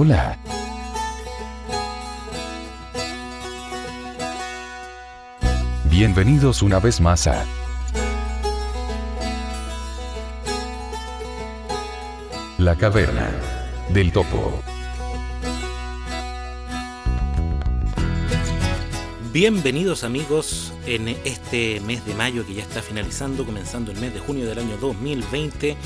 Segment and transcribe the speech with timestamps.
[0.00, 0.38] hola.
[5.90, 7.44] Bienvenidos una vez más a
[12.58, 13.28] La Caverna
[13.92, 14.62] del Topo.
[19.32, 24.20] Bienvenidos amigos en este mes de mayo que ya está finalizando, comenzando el mes de
[24.20, 25.76] junio del año 2020,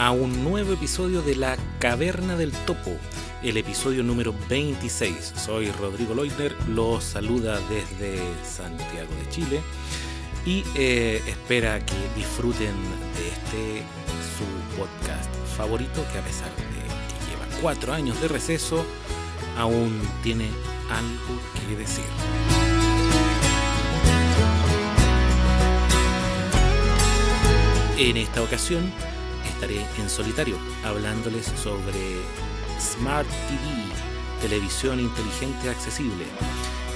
[0.00, 2.98] a un nuevo episodio de La Caverna del Topo,
[3.44, 5.34] el episodio número 26.
[5.36, 9.60] Soy Rodrigo Leutner, los saluda desde Santiago de Chile
[10.46, 12.74] y eh, espera que disfruten
[13.14, 13.82] de este
[14.36, 18.82] su podcast favorito que a pesar de que lleva cuatro años de receso,
[19.58, 20.48] aún tiene
[20.90, 22.04] algo que decir.
[27.98, 28.90] En esta ocasión
[29.46, 32.22] estaré en solitario hablándoles sobre
[32.80, 36.24] Smart TV, televisión inteligente accesible,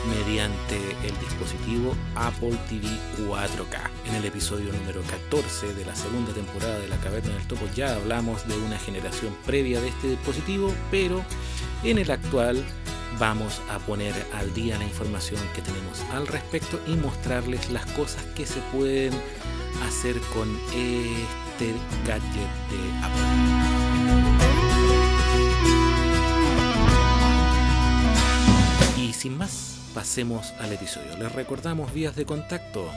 [0.08, 0.76] mediante
[1.06, 2.86] el dispositivo Apple TV
[3.18, 3.90] 4K.
[4.06, 7.94] En el episodio número 14 de la segunda temporada de La Caverna del Topo ya
[7.94, 11.24] hablamos de una generación previa de este dispositivo, pero
[11.84, 12.64] en el actual
[13.18, 18.22] vamos a poner al día la información que tenemos al respecto y mostrarles las cosas
[18.34, 19.12] que se pueden
[19.86, 21.74] hacer con este
[22.06, 24.67] gadget de Apple.
[29.18, 31.16] Sin más, pasemos al episodio.
[31.18, 32.88] Les recordamos vías de contacto.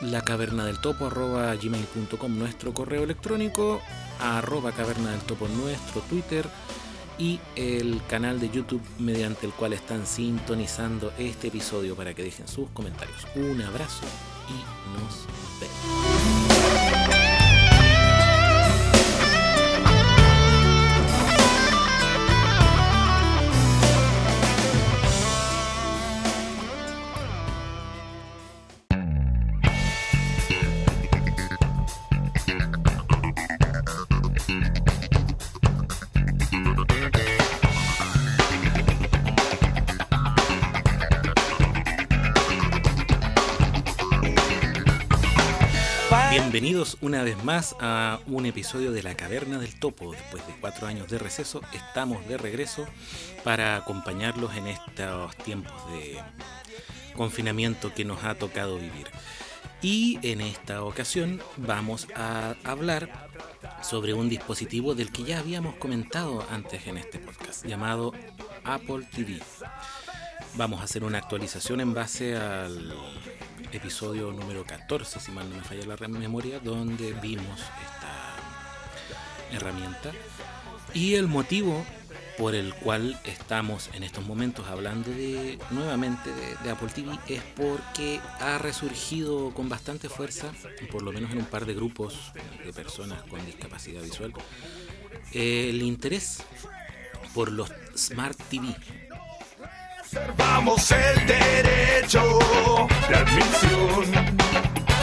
[0.00, 3.80] La caverna del topo arroba gmail.com nuestro correo electrónico,
[4.20, 6.46] arroba caverna del topo nuestro Twitter
[7.18, 12.46] y el canal de YouTube mediante el cual están sintonizando este episodio para que dejen
[12.46, 13.26] sus comentarios.
[13.34, 14.04] Un abrazo
[14.48, 15.26] y nos
[15.60, 16.33] vemos.
[47.04, 50.12] Una vez más a un episodio de La Caverna del Topo.
[50.12, 52.86] Después de cuatro años de receso, estamos de regreso
[53.44, 56.18] para acompañarlos en estos tiempos de
[57.14, 59.06] confinamiento que nos ha tocado vivir.
[59.82, 63.28] Y en esta ocasión vamos a hablar
[63.82, 68.14] sobre un dispositivo del que ya habíamos comentado antes en este podcast, llamado
[68.64, 69.42] Apple TV.
[70.54, 72.94] Vamos a hacer una actualización en base al
[73.74, 78.36] episodio número 14, si mal no me falla la memoria, donde vimos esta
[79.52, 80.12] herramienta.
[80.92, 81.84] Y el motivo
[82.38, 86.30] por el cual estamos en estos momentos hablando de nuevamente
[86.62, 90.52] de, Apple TV es porque ha resurgido con bastante fuerza,
[90.90, 92.32] por lo menos en un par de grupos
[92.64, 94.32] de personas con discapacidad visual,
[95.32, 96.42] el interés
[97.34, 98.74] por los Smart TV,
[100.36, 102.38] Vamos el derecho
[103.08, 104.12] de admisión.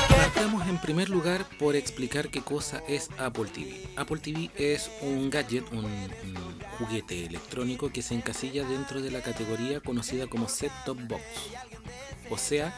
[0.10, 3.88] Partamos en primer lugar por explicar qué cosa es Apple TV.
[3.96, 9.22] Apple TV es un gadget, un, un juguete electrónico que se encasilla dentro de la
[9.22, 11.24] categoría conocida como set-top box.
[12.30, 12.74] O sea,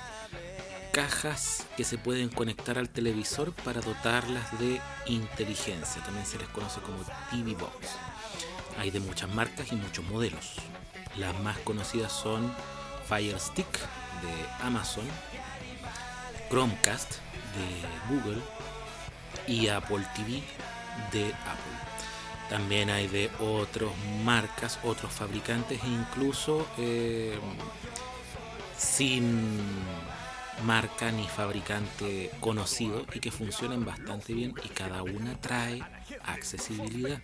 [0.93, 6.01] cajas que se pueden conectar al televisor para dotarlas de inteligencia.
[6.03, 7.89] También se les conoce como TV Box.
[8.77, 10.55] Hay de muchas marcas y muchos modelos.
[11.17, 12.53] Las más conocidas son
[13.07, 13.79] Fire Stick
[14.21, 15.05] de Amazon,
[16.49, 17.15] Chromecast
[17.55, 18.41] de Google
[19.47, 20.41] y Apple TV
[21.11, 21.93] de Apple.
[22.49, 23.91] También hay de otras
[24.23, 27.37] marcas, otros fabricantes e incluso eh,
[28.77, 29.59] sin
[30.65, 35.81] marca ni fabricante conocido y que funcionan bastante bien y cada una trae
[36.25, 37.21] accesibilidad.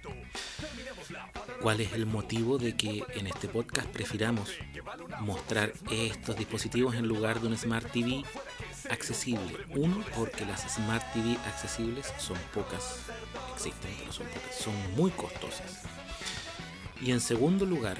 [1.62, 4.50] ¿Cuál es el motivo de que en este podcast prefiramos
[5.20, 8.24] mostrar estos dispositivos en lugar de un Smart TV
[8.90, 9.58] accesible?
[9.76, 13.02] Uno, porque las Smart TV accesibles son pocas,
[13.56, 15.84] existen, pero son pocas, son muy costosas.
[17.02, 17.98] Y en segundo lugar,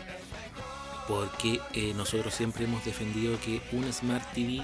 [1.10, 4.64] porque eh, nosotros siempre hemos defendido que un Smart TV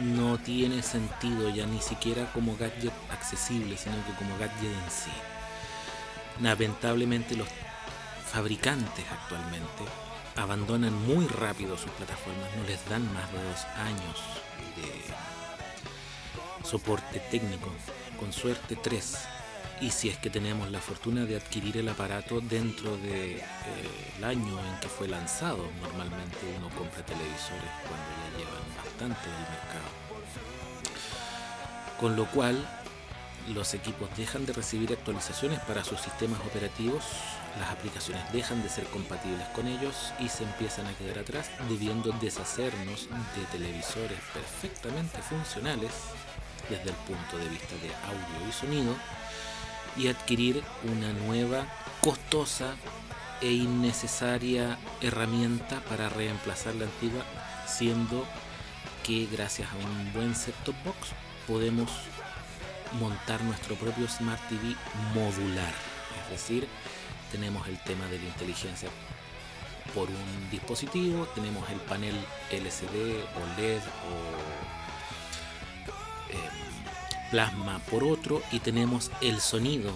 [0.00, 5.12] no tiene sentido ya ni siquiera como gadget accesible, sino que como gadget en sí.
[6.40, 7.48] Lamentablemente los
[8.32, 9.84] fabricantes actualmente
[10.36, 14.16] abandonan muy rápido sus plataformas, no les dan más de dos años
[14.76, 17.70] de soporte técnico,
[18.18, 19.18] con suerte tres,
[19.80, 24.24] y si es que tenemos la fortuna de adquirir el aparato dentro del de, eh,
[24.24, 25.66] año en que fue lanzado.
[25.80, 29.90] Normalmente uno compra televisores cuando ya llevan bastante del mercado.
[31.98, 32.56] Con lo cual
[33.48, 37.02] los equipos dejan de recibir actualizaciones para sus sistemas operativos,
[37.58, 42.12] las aplicaciones dejan de ser compatibles con ellos y se empiezan a quedar atrás, debiendo
[42.12, 45.90] deshacernos de televisores perfectamente funcionales
[46.68, 48.94] desde el punto de vista de audio y sonido
[49.96, 51.66] y adquirir una nueva,
[52.00, 52.76] costosa
[53.40, 57.24] e innecesaria herramienta para reemplazar la antigua,
[57.66, 58.26] siendo
[59.04, 61.08] que gracias a un buen set-top box
[61.46, 61.90] podemos
[63.00, 64.74] montar nuestro propio Smart TV
[65.14, 65.72] modular.
[66.24, 66.68] Es decir,
[67.30, 68.88] tenemos el tema de la inteligencia
[69.94, 72.14] por un dispositivo, tenemos el panel
[72.50, 74.14] LCD o LED o
[76.30, 79.92] em, plasma por otro y tenemos el sonido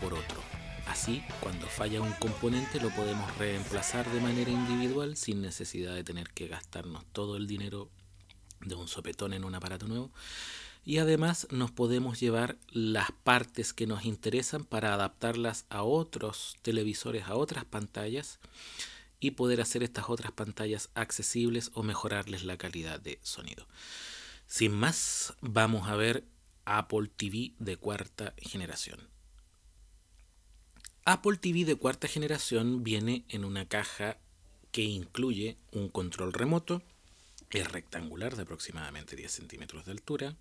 [0.00, 0.40] por otro.
[0.86, 6.28] Así, cuando falla un componente lo podemos reemplazar de manera individual sin necesidad de tener
[6.30, 7.88] que gastarnos todo el dinero
[8.60, 10.10] de un sopetón en un aparato nuevo
[10.84, 17.24] y además nos podemos llevar las partes que nos interesan para adaptarlas a otros televisores,
[17.26, 18.40] a otras pantallas
[19.20, 23.68] y poder hacer estas otras pantallas accesibles o mejorarles la calidad de sonido.
[24.46, 26.24] Sin más, vamos a ver
[26.64, 29.08] Apple TV de cuarta generación.
[31.04, 34.18] Apple TV de cuarta generación viene en una caja
[34.72, 36.82] que incluye un control remoto,
[37.50, 40.36] es rectangular de aproximadamente 10 centímetros de altura,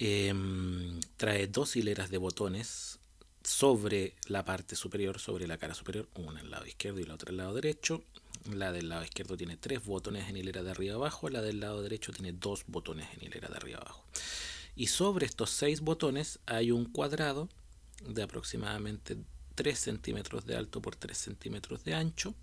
[0.00, 3.00] Em, trae dos hileras de botones
[3.42, 7.30] sobre la parte superior, sobre la cara superior, una al lado izquierdo y la otra
[7.30, 8.04] al lado derecho.
[8.52, 11.82] La del lado izquierdo tiene tres botones en hilera de arriba abajo, la del lado
[11.82, 14.04] derecho tiene dos botones en hilera de arriba abajo.
[14.76, 17.48] Y sobre estos seis botones hay un cuadrado
[18.06, 19.16] de aproximadamente
[19.56, 22.36] 3 centímetros de alto por 3 centímetros de ancho,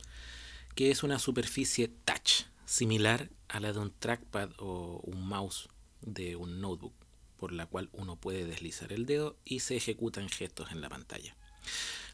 [0.75, 5.69] que es una superficie touch, similar a la de un trackpad o un mouse
[6.01, 7.04] de un notebook
[7.45, 11.37] por la cual uno puede deslizar el dedo y se ejecutan gestos en la pantalla.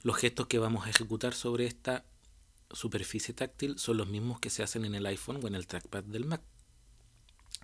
[0.04, 2.04] Los gestos que vamos a ejecutar sobre esta
[2.70, 6.04] superficie táctil son los mismos que se hacen en el iPhone o en el trackpad
[6.04, 6.42] del Mac.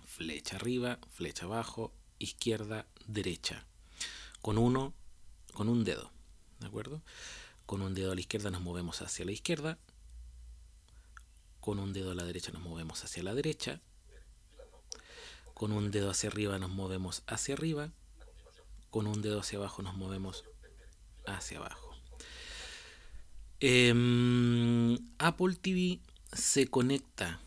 [0.06, 3.66] Flecha arriba, flecha abajo, izquierda, derecha.
[4.40, 4.94] Con uno,
[5.52, 6.10] con un dedo.
[6.60, 7.02] ¿De acuerdo?
[7.66, 9.76] Con un dedo a la izquierda nos movemos hacia la izquierda.
[11.60, 13.82] Con un dedo a la derecha nos movemos hacia la derecha.
[15.58, 17.90] Con un dedo hacia arriba nos movemos hacia arriba.
[18.90, 20.44] Con un dedo hacia abajo nos movemos
[21.26, 21.96] hacia abajo.
[23.58, 25.98] Em, Apple TV
[26.32, 27.40] se conecta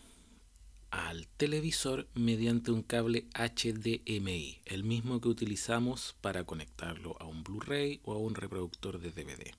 [0.89, 8.01] al televisor mediante un cable HDMI, el mismo que utilizamos para conectarlo a un Blu-ray
[8.03, 9.55] o a un reproductor de DVD.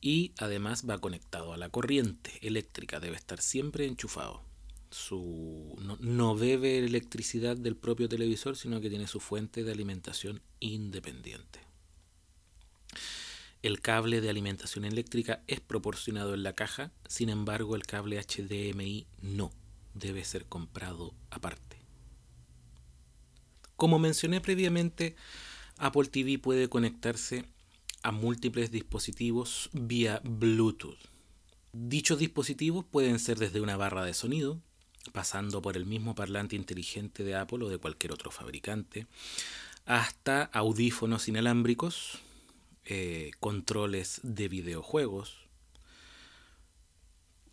[0.00, 4.48] Y además va conectado a la corriente eléctrica, debe estar siempre enchufado
[4.90, 11.60] su, no, bebe electricidad del propio televisor, sino que tiene su fuente de alimentación independiente.
[13.62, 19.06] El cable de alimentación eléctrica es proporcionado en la caja, sin embargo el cable HDMI
[19.20, 19.52] no,
[19.94, 21.78] debe ser comprado aparte.
[23.76, 25.14] Como mencioné previamente,
[25.76, 27.44] Apple TV puede conectarse
[28.02, 30.98] a múltiples dispositivos vía Bluetooth.
[31.72, 34.60] Dichos dispositivos pueden ser desde una barra de sonido,
[35.12, 39.06] pasando por el mismo parlante inteligente de Apple o de cualquier otro fabricante,
[39.86, 42.20] hasta audífonos inalámbricos,
[42.84, 45.48] eh, controles de videojuegos,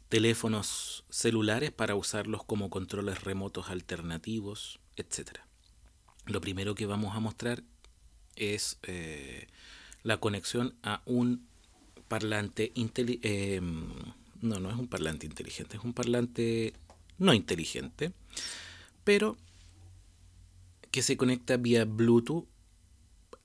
[0.10, 5.40] teléfonos celulares para usarlos como controles remotos alternativos, etc.
[6.26, 7.64] Lo primero que vamos a mostrar
[8.36, 9.48] es eh,
[10.04, 11.48] la conexión a un
[12.08, 13.56] parlante inteligente.
[13.56, 13.62] Eh,
[14.42, 16.74] no, no es un parlante inteligente, es un parlante
[17.18, 18.14] no inteligente,
[19.04, 19.38] pero
[20.92, 22.48] que se conecta vía Bluetooth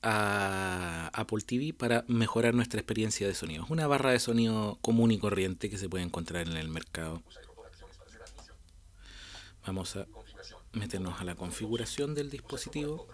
[0.02, 3.64] a Apple TV para mejorar nuestra experiencia de sonido.
[3.64, 7.22] Es una barra de sonido común y corriente que se puede encontrar en el mercado.
[9.64, 10.06] Vamos a
[10.72, 13.06] meternos a la configuración del dispositivo.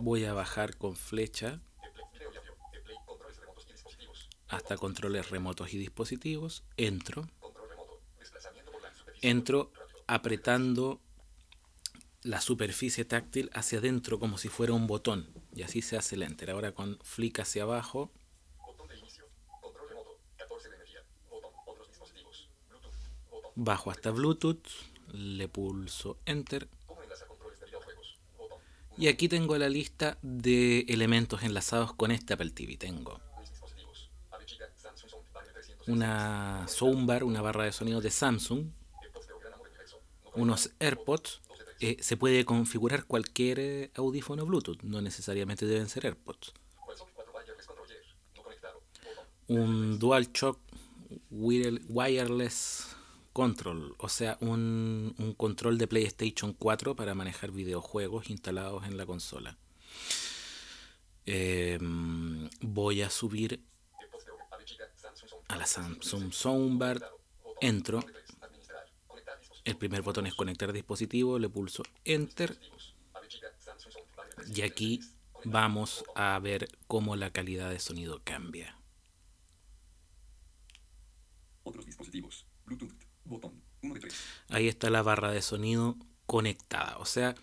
[0.00, 1.60] Voy a bajar con flecha
[4.48, 6.64] hasta controles remotos y dispositivos.
[6.76, 7.28] Entro
[9.24, 9.72] entro
[10.06, 11.00] apretando
[12.22, 16.22] la superficie táctil hacia adentro como si fuera un botón y así se hace el
[16.22, 16.50] enter.
[16.50, 18.10] Ahora con flick hacia abajo.
[23.56, 24.66] Bajo hasta Bluetooth,
[25.12, 26.68] le pulso enter.
[28.96, 32.76] Y aquí tengo la lista de elementos enlazados con este Apple TV.
[32.76, 33.20] Tengo
[35.86, 38.70] una soundbar, una barra de sonido de Samsung,
[40.36, 41.40] unos AirPods.
[41.80, 46.52] eh, se puede configurar cualquier eh, audífono Bluetooth, no necesariamente deben ser AirPods.
[49.48, 50.58] Un DualShock
[51.30, 52.86] wire- Wireless
[53.32, 59.04] Control, o sea, un, un control de PlayStation 4 para manejar videojuegos instalados en la
[59.06, 59.58] consola.
[61.26, 63.60] Em, voy a subir
[65.48, 67.00] a la Samsung Soundbar,
[67.60, 68.04] entro,
[69.64, 72.58] el primer botón es conectar dispositivo, le pulso Enter
[74.54, 75.00] y aquí
[75.44, 78.76] vamos a ver cómo la calidad de sonido cambia.
[81.62, 82.46] Otros dispositivos.
[82.66, 82.92] Bluetooth.
[83.24, 83.62] Botón.
[83.82, 84.14] 1 de 3.
[84.50, 86.98] Ahí está la barra de sonido conectada.
[86.98, 87.34] O sea,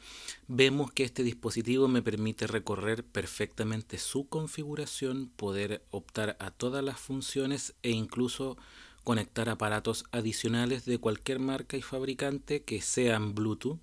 [0.48, 7.00] vemos que este dispositivo me permite recorrer perfectamente su configuración, poder optar a todas las
[7.00, 8.58] funciones e incluso
[9.04, 13.80] conectar aparatos adicionales de cualquier marca y fabricante que sean Bluetooth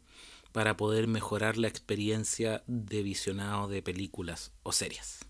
[0.53, 5.21] para poder mejorar la experiencia de visionado de películas o series.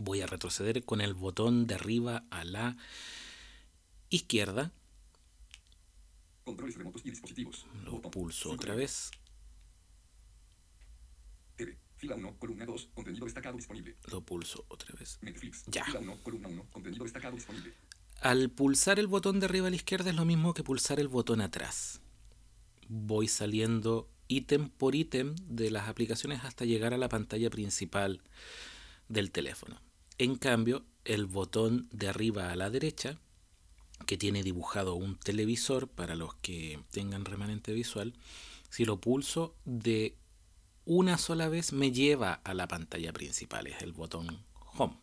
[0.00, 2.76] Voy a retroceder con el botón de arriba a la
[4.08, 4.72] izquierda
[6.44, 7.66] Controles remotos y dispositivos.
[7.84, 8.10] Lo Botón.
[8.10, 9.10] pulso Cinco otra vez,
[11.56, 11.78] TV.
[11.96, 13.96] Fila 1, columna 2, contenido destacado disponible.
[14.10, 15.18] lo pulso otra vez.
[15.20, 15.64] Netflix.
[15.66, 15.84] Ya.
[15.84, 17.74] Fila 1, columna 1, contenido destacado disponible.
[18.20, 21.08] Al pulsar el botón de arriba a la izquierda es lo mismo que pulsar el
[21.08, 22.02] botón atrás.
[22.86, 28.20] Voy saliendo ítem por ítem de las aplicaciones hasta llegar a la pantalla principal
[29.08, 29.80] del teléfono.
[30.18, 33.16] En cambio, el botón de arriba a la derecha,
[34.04, 38.12] que tiene dibujado un televisor para los que tengan remanente visual,
[38.68, 40.14] si lo pulso de
[40.84, 44.44] una sola vez me lleva a la pantalla principal, es el botón
[44.76, 44.98] Home.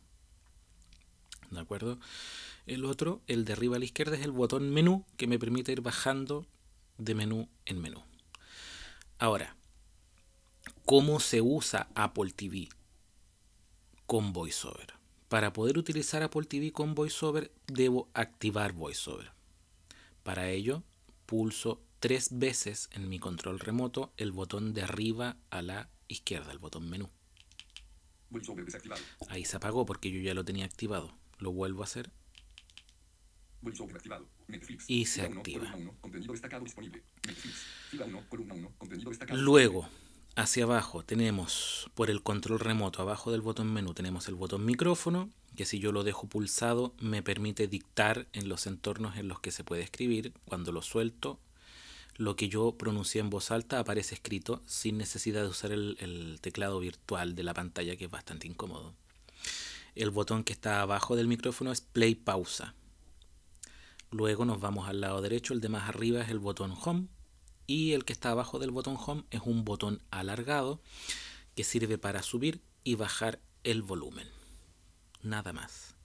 [1.49, 1.97] ¿De acuerdo?
[2.67, 5.71] El otro, el de arriba a la izquierda, es el botón menú que me permite
[5.71, 6.45] ir bajando
[6.97, 8.03] de menú en menú.
[9.19, 9.55] Ahora,
[10.85, 12.67] ¿cómo se usa Apple TV
[14.05, 14.95] con VoiceOver?
[15.29, 19.31] Para poder utilizar Apple TV con VoiceOver, debo activar VoiceOver.
[20.23, 20.83] Para ello,
[21.25, 26.59] pulso tres veces en mi control remoto el botón de arriba a la izquierda, el
[26.59, 27.09] botón menú.
[29.29, 31.15] Ahí se apagó porque yo ya lo tenía activado.
[31.39, 32.11] Lo vuelvo a hacer
[33.95, 34.27] activado.
[34.47, 34.85] Netflix.
[34.87, 35.59] Y se Fila 1, activa.
[35.59, 37.03] columna 1, contenido destacado disponible.
[37.25, 37.55] Netflix.
[37.89, 39.89] Fila 1, columna 1, contenido destacado Luego,
[40.35, 45.29] hacia abajo tenemos por el control remoto, abajo del botón menú, tenemos el botón micrófono,
[45.55, 49.51] que si yo lo dejo pulsado me permite dictar en los entornos en los que
[49.51, 50.33] se puede escribir.
[50.45, 51.39] Cuando lo suelto,
[52.15, 56.39] lo que yo pronuncié en voz alta aparece escrito sin necesidad de usar el, el
[56.41, 58.93] teclado virtual de la pantalla, que es bastante incómodo.
[59.95, 62.75] El botón que está abajo del micrófono es play pausa.
[64.11, 67.07] Luego nos vamos al lado derecho, el de más arriba es el botón home
[67.65, 70.81] y el que está abajo del botón home es un botón alargado
[71.55, 74.27] que sirve para subir y bajar el volumen.
[75.23, 75.95] Nada más.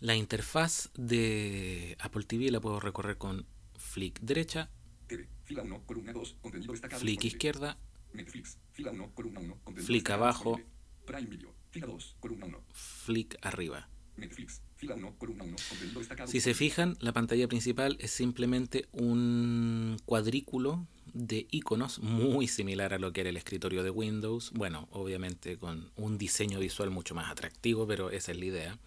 [0.00, 4.70] La interfaz de Apple TV la puedo recorrer con flick derecha,
[5.06, 5.28] TV.
[5.44, 7.78] Fila 1, columna 2, contenido destacado flick izquierda,
[8.14, 8.58] Netflix.
[8.72, 10.60] Fila 1, columna 1, contenido Flick abajo.
[11.04, 11.54] Prime Video.
[11.70, 12.64] Fila 2, columna 1.
[12.72, 13.88] flick arriba.
[14.16, 14.62] Netflix.
[14.76, 19.96] Fila 1, columna 1, contenido destacado Si se fijan, la pantalla principal es simplemente un
[20.04, 24.50] cuadrículo de iconos muy similar a lo que era el escritorio de Windows.
[24.52, 28.78] Bueno, obviamente con un diseño visual mucho más atractivo, pero esa es la idea.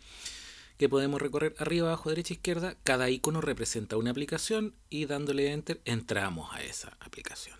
[0.77, 2.75] Que podemos recorrer arriba, abajo, derecha, izquierda.
[2.83, 7.57] Cada icono representa una aplicación y dándole enter entramos a esa aplicación.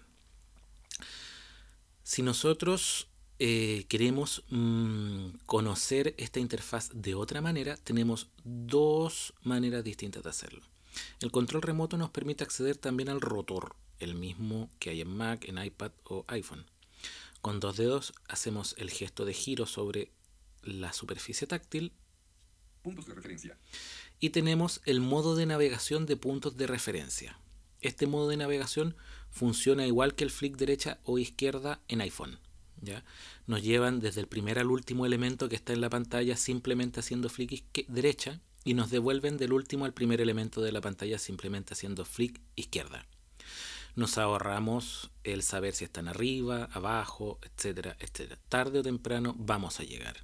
[2.04, 3.07] Si nosotros
[3.40, 10.64] eh, queremos mm, conocer esta interfaz de otra manera, tenemos dos maneras distintas de hacerlo.
[11.20, 15.48] El control remoto nos permite acceder también al rotor, el mismo que hay en Mac,
[15.48, 16.66] en iPad o iPhone.
[17.42, 20.12] Con dos dedos hacemos el gesto de giro sobre
[20.64, 21.94] la superficie táctil
[22.82, 23.58] Puntos de referencia.
[24.20, 27.40] y tenemos el modo de navegación de puntos de referencia.
[27.82, 28.96] Este modo de navegación
[29.30, 32.40] funciona igual que el flick derecha o izquierda en iPhone.
[32.82, 33.04] ¿Ya?
[33.46, 37.30] Nos llevan desde el primer al último elemento que está en la pantalla simplemente haciendo
[37.30, 42.06] flick derecha y nos devuelven del último al primer elemento de la pantalla simplemente haciendo
[42.06, 43.06] flick izquierda.
[43.96, 48.40] Nos ahorramos el saber si están arriba, abajo, etcétera, etcétera.
[48.48, 50.18] Tarde o temprano vamos a llegar.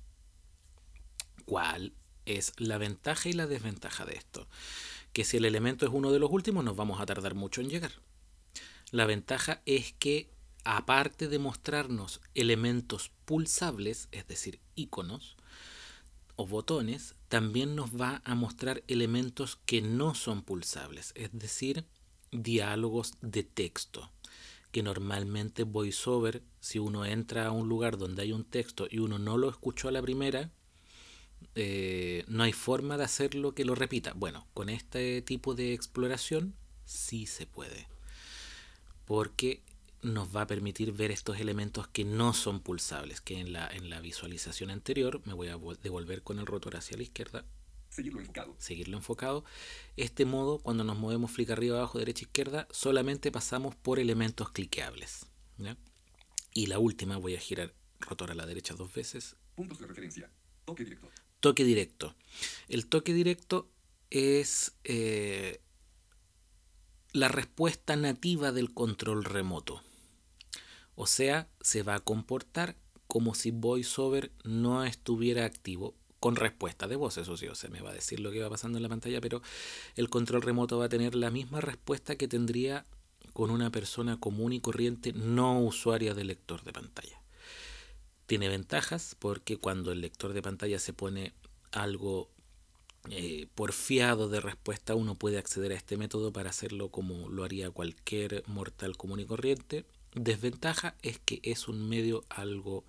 [1.46, 1.94] ¿Cuál
[2.26, 4.48] es la ventaja y la desventaja de esto?
[5.12, 7.70] Que si el elemento es uno de los últimos nos vamos a tardar mucho en
[7.70, 7.94] llegar.
[8.92, 10.30] La ventaja es que
[10.64, 15.36] aparte de mostrarnos elementos pulsables, es decir, iconos
[16.36, 21.86] o botones, también nos va a mostrar elementos que no son pulsables, es decir,
[22.32, 24.12] diálogos de texto
[24.74, 29.20] que normalmente VoiceOver, si uno entra a un lugar donde hay un texto y uno
[29.20, 30.50] no lo escuchó a la primera,
[31.54, 34.14] eh, no hay forma de hacerlo que lo repita.
[34.14, 36.56] Bueno, con este tipo de exploración
[36.86, 37.88] sí se puede,
[39.06, 39.62] porque
[40.04, 43.90] nos va a permitir ver estos elementos que no son pulsables, que en la, en
[43.90, 47.46] la visualización anterior, me voy a vol- devolver con el rotor hacia la izquierda,
[47.90, 48.56] Seguirlo enfocado.
[48.58, 49.46] seguirlo enfocado.
[49.98, 55.28] Este modo, cuando nos movemos flick arriba, abajo, derecha, izquierda, solamente pasamos por elementos cliqueables.
[55.58, 55.78] ¿ya?
[56.54, 59.36] Y la última, voy a girar rotor a la derecha dos veces.
[59.56, 60.30] Puntos de referencia.
[60.66, 61.10] Toque directo.
[61.40, 62.16] Toque directo.
[62.68, 63.70] El toque directo
[64.10, 65.62] es eh,
[67.12, 69.84] la respuesta nativa del control remoto.
[70.96, 72.76] O sea, se va a comportar
[73.08, 77.82] como si VoiceOver no estuviera activo con respuesta de voz, eso sí, o sea, me
[77.82, 79.42] va a decir lo que va pasando en la pantalla, pero
[79.96, 82.86] el control remoto va a tener la misma respuesta que tendría
[83.34, 87.22] con una persona común y corriente no usuaria de lector de pantalla.
[88.26, 91.34] Tiene ventajas porque cuando el lector de pantalla se pone
[91.72, 92.30] algo
[93.10, 97.70] eh, porfiado de respuesta, uno puede acceder a este método para hacerlo como lo haría
[97.70, 99.86] cualquier mortal común y corriente.
[100.16, 102.86] Desventaja es que es un medio algo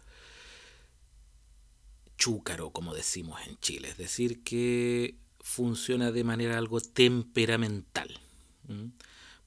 [2.17, 8.21] chúcaro, como decimos en Chile, es decir, que funciona de manera algo temperamental.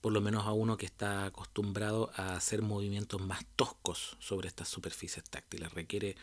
[0.01, 4.67] Por lo menos a uno que está acostumbrado a hacer movimientos más toscos sobre estas
[4.67, 5.73] superficies táctiles.
[5.73, 6.15] Requiere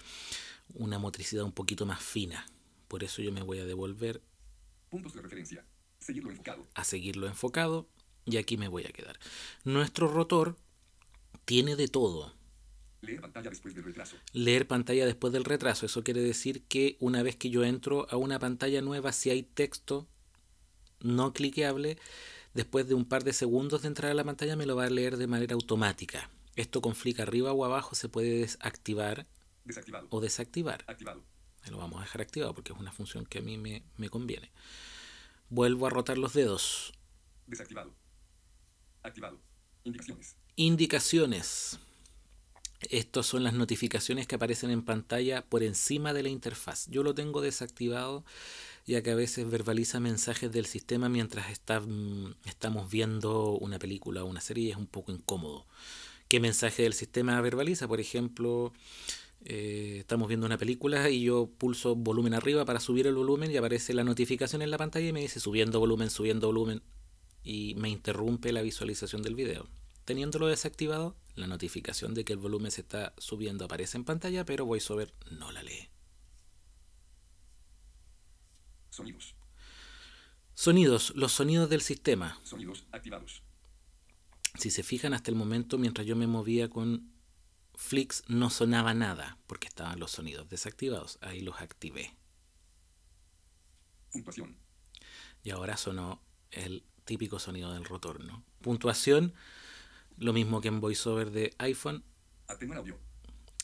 [0.75, 2.47] una motricidad un poquito más fina.
[2.89, 4.23] Por eso yo me voy a devolver
[4.91, 5.65] Puntos de referencia.
[5.99, 6.67] Seguirlo enfocado.
[6.75, 7.89] a seguirlo enfocado
[8.27, 9.19] y aquí me voy a quedar.
[9.65, 10.57] Nuestro rotor
[11.45, 12.35] tiene de todo.
[13.03, 14.17] Leer pantalla después del retraso.
[14.33, 15.85] Leer pantalla después del retraso.
[15.87, 19.43] Eso quiere decir que una vez que yo entro a una pantalla nueva, si hay
[19.43, 20.07] texto
[21.01, 21.99] no cliqueable,
[22.55, 24.91] después de un par de segundos de entrar a la pantalla me lo va a
[24.91, 26.31] leer de manera automática.
[26.57, 29.27] Esto con flick arriba o abajo se puede desactivar
[29.65, 30.07] Desactivado.
[30.11, 30.85] o desactivar.
[30.87, 31.23] Activado.
[31.71, 34.51] Lo vamos a dejar activado porque es una función que a mí me, me conviene.
[35.51, 36.93] Vuelvo a rotar los dedos.
[37.47, 37.93] Desactivado.
[39.03, 39.39] Activado.
[39.85, 40.37] Indicaciones.
[40.57, 41.81] Indicaciones.
[42.89, 46.87] Estas son las notificaciones que aparecen en pantalla por encima de la interfaz.
[46.89, 48.25] Yo lo tengo desactivado
[48.87, 54.23] ya que a veces verbaliza mensajes del sistema mientras está, mm, estamos viendo una película
[54.23, 55.67] o una serie es un poco incómodo.
[56.29, 57.89] ¿Qué mensaje del sistema verbaliza?
[57.89, 58.73] Por ejemplo,
[59.45, 63.57] eh, estamos viendo una película y yo pulso volumen arriba para subir el volumen y
[63.57, 66.81] aparece la notificación en la pantalla y me dice subiendo volumen, subiendo volumen
[67.43, 69.67] y me interrumpe la visualización del video.
[70.05, 74.67] Teniéndolo desactivado, la notificación de que el volumen se está subiendo aparece en pantalla, pero
[74.67, 75.89] VoiceOver no la lee.
[78.91, 79.35] Sonidos.
[80.55, 82.39] Sonidos, los sonidos del sistema.
[82.45, 83.43] Sonidos activados.
[84.59, 87.13] Si se fijan hasta el momento, mientras yo me movía con
[87.75, 91.19] Flix, no sonaba nada, porque estaban los sonidos desactivados.
[91.23, 92.15] Ahí los activé.
[94.13, 94.57] Puntuación.
[95.43, 98.45] Y ahora sonó el típico sonido del rotor, ¿no?
[98.61, 99.35] Puntuación,
[100.17, 102.05] lo mismo que en VoiceOver de iPhone,
[102.47, 102.99] Atenuar audio.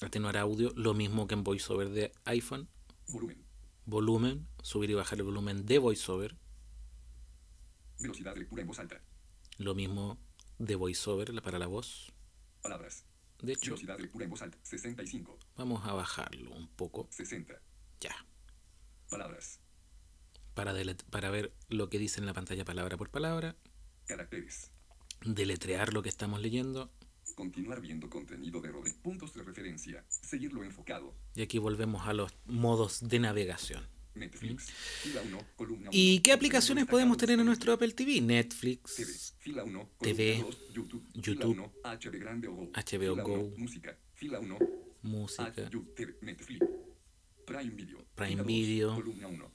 [0.01, 2.69] atenuar audio, lo mismo que en VoiceOver de iPhone,
[3.09, 3.45] Volumen.
[3.87, 6.37] volumen, subir y bajar el volumen de VoiceOver,
[7.99, 9.01] Velocidad de lectura en voz alta.
[9.59, 10.19] lo mismo
[10.59, 12.13] de VoiceOver la- para la voz.
[12.63, 13.05] Palabras.
[13.43, 14.59] De hecho, Velocidad de lectura en voz alta.
[14.63, 15.39] 65.
[15.57, 17.61] vamos a bajarlo un poco, 60.
[18.01, 18.15] ya,
[19.09, 19.61] Palabras.
[20.55, 20.75] para,
[21.11, 23.57] para ver lo que dice en la pantalla palabra por palabra,
[24.07, 24.71] Caracteres.
[25.25, 26.91] Deletrear lo que estamos leyendo,
[27.37, 28.93] Continuar viendo contenido de Rode.
[29.03, 30.05] Puntos de referencia.
[30.09, 31.15] Seguirlo enfocado.
[31.35, 33.87] y aquí volvemos a los modos de navegación.
[34.15, 34.71] Netflix.
[34.71, 35.91] Fila 1, columna 1.
[35.93, 38.15] ¿Y qué aplicaciones podemos tener en nuestro Apple TV?
[38.17, 38.21] TV.
[38.21, 41.07] Netflix, Fila 1, TV, columna 2, YouTube.
[41.15, 42.71] YouTube, Fila 1, HB Grande o Go.
[42.75, 43.35] HBO Fila Go.
[43.35, 43.99] 1, música.
[44.15, 44.59] Fila 1,
[45.03, 46.67] música, YouTube, Netflix.
[47.47, 48.05] Prime Video.
[48.17, 48.95] Prime Fila 2, Video.
[48.97, 49.53] Columna 1.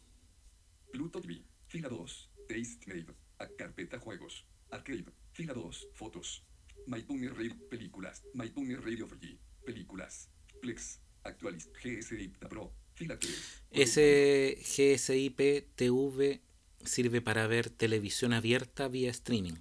[0.91, 1.43] Pluto TV.
[1.67, 2.29] Fila 2.
[2.47, 3.13] Taste Made.
[3.57, 4.45] Carpeta juegos.
[4.71, 5.05] Arcade.
[5.35, 5.89] Fila 2.
[5.93, 6.43] Fotos.
[6.87, 7.57] MyTuner Radio.
[7.69, 8.23] Películas.
[8.33, 9.37] MyTuner Radio Free.
[9.65, 10.29] Películas.
[10.61, 11.01] Plex.
[11.25, 11.69] Actualiz.
[11.83, 12.71] GSI Pro.
[12.93, 13.63] Fila 3.
[13.71, 16.41] ese GSIP TV
[16.85, 19.55] sirve para ver televisión abierta vía streaming.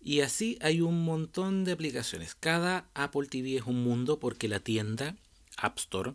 [0.00, 2.34] Y así hay un montón de aplicaciones.
[2.34, 5.18] Cada Apple TV es un mundo porque la tienda
[5.58, 6.14] App Store,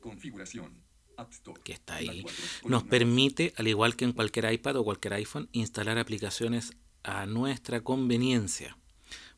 [0.00, 0.82] Configuración.
[1.16, 1.62] App Store.
[1.64, 5.48] que está ahí, 4, nos permite, al igual que en cualquier iPad o cualquier iPhone,
[5.52, 8.76] instalar aplicaciones a nuestra conveniencia.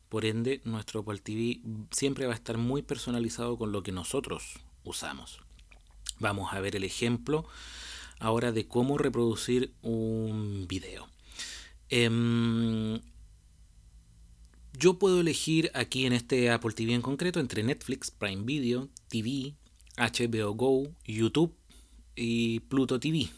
[0.09, 4.59] Por ende, nuestro Apple TV siempre va a estar muy personalizado con lo que nosotros
[4.83, 5.39] usamos.
[6.19, 7.45] Vamos a ver el ejemplo
[8.19, 11.07] ahora de cómo reproducir un video.
[11.89, 13.01] Em,
[14.77, 19.55] yo puedo elegir aquí en este Apple TV en concreto entre Netflix, Prime Video, TV,
[19.97, 21.55] HBO Go, YouTube
[22.15, 23.29] y Pluto TV.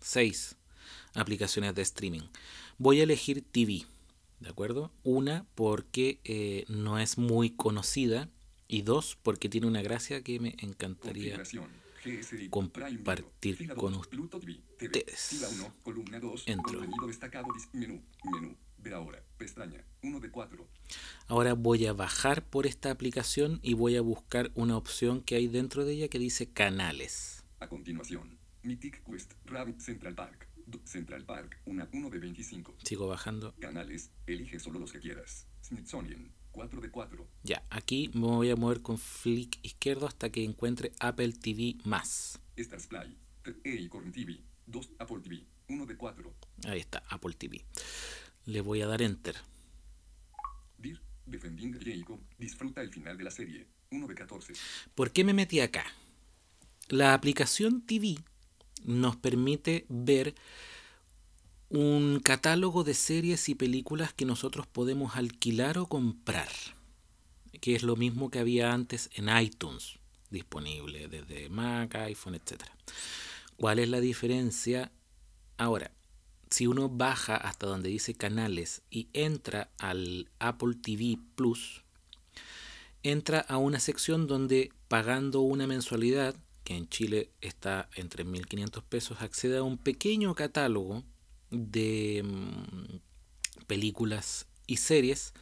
[0.00, 0.56] Seis
[1.14, 2.22] aplicaciones de streaming.
[2.82, 3.84] Voy a elegir TV,
[4.40, 4.90] ¿de acuerdo?
[5.04, 8.28] Una porque eh, no es muy conocida
[8.66, 11.40] y dos porque tiene una gracia que me encantaría
[12.50, 15.28] compartir con ustedes.
[15.30, 16.80] Fila 1, columna 2, Entro.
[18.92, 20.66] ahora, pestaña, 1 de 4,
[21.28, 25.46] Ahora voy a bajar por esta aplicación y voy a buscar una opción que hay
[25.46, 27.44] dentro de ella que dice canales.
[27.60, 30.48] a continuación, Mythic Quest, Rabbit Central Park,
[30.84, 33.54] Central Park, una 1 de 25, Sigo bajando.
[33.60, 38.56] canales, elige solo los que quieras, Smithsonian, 4 de 4, Ya, aquí me voy a
[38.56, 42.38] mover con flick izquierdo hasta que encuentre Apple TV más.
[42.56, 43.16] Stars Play,
[43.64, 46.34] E Acorn TV, 2 Apple TV, 1 de 4,
[46.68, 47.64] Ahí está, Apple TV.
[48.44, 49.36] Le voy a dar enter.
[50.78, 54.52] Dir, Defending Jacob, disfruta el final de la serie, 1 de 14,
[54.94, 55.84] ¿Por qué me metí acá?
[56.88, 58.16] La aplicación TV
[58.84, 60.34] nos permite ver
[61.68, 66.50] un catálogo de series y películas que nosotros podemos alquilar o comprar,
[67.60, 69.98] que es lo mismo que había antes en iTunes,
[70.30, 72.64] disponible desde Mac, iPhone, etc.
[73.56, 74.92] ¿Cuál es la diferencia?
[75.56, 75.92] Ahora,
[76.50, 81.82] si uno baja hasta donde dice canales y entra al Apple TV Plus,
[83.02, 89.22] entra a una sección donde pagando una mensualidad, que en Chile está entre 1.500 pesos,
[89.22, 91.04] accede a un pequeño catálogo
[91.50, 95.34] de mm, películas y series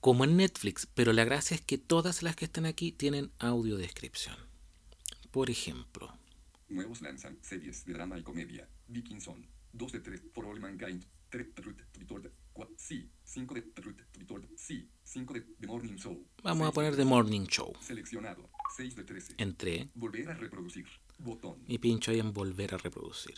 [0.00, 4.36] como en Netflix, pero la gracia es que todas las que están aquí tienen audiodescripción.
[5.30, 6.12] Por ejemplo,
[6.70, 8.68] Nuevos lanzan series de drama y comedia.
[8.86, 9.44] Dickinson.
[9.72, 10.22] 2 de 3.
[10.32, 11.04] For All Mankind.
[11.30, 11.48] 3
[12.54, 12.68] de Truth Retold.
[12.68, 12.74] 4.
[12.78, 13.10] Sí.
[13.24, 14.48] 5 de Truth Retold.
[14.56, 14.90] Sí.
[15.02, 16.26] 5 de The Morning Show.
[16.42, 17.72] vamos a poner The Morning Show.
[17.80, 18.50] Seleccionado.
[18.76, 19.34] 6 de 13.
[19.38, 20.86] Entré Volver a reproducir.
[21.18, 21.62] Botón.
[21.66, 23.34] y pincho ahí en volver a reproducir.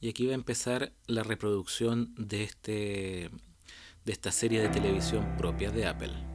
[0.00, 3.30] Y aquí va a empezar la reproducción de este
[4.04, 6.31] de esta serie de televisión propia de Apple.